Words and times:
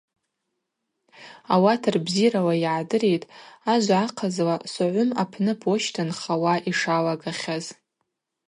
Ауат 1.53 1.83
рбзирала 1.95 2.53
йыгӏдыритӏ, 2.63 3.29
ажва 3.73 3.97
ахъазла, 4.05 4.55
Согъвым 4.71 5.09
апны 5.21 5.53
почта 5.61 6.03
нхауа 6.09 6.53
йшалагахьаз. 6.69 7.65